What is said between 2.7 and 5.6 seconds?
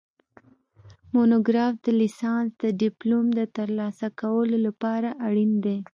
ډیپلوم د ترلاسه کولو لپاره اړین